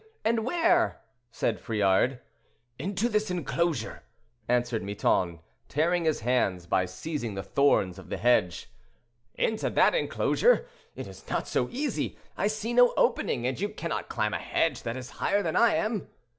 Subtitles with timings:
[0.25, 0.99] and where?"
[1.29, 2.21] said Friard.
[2.79, 4.01] "Into this inclosure,"
[4.47, 8.67] answered Miton tearing his hands by seizing the thorns of the hedge.
[9.35, 12.17] "Into that inclosure, it is not so easy.
[12.35, 15.75] I see no opening, and you cannot climb a hedge that is higher than I
[15.75, 16.07] am."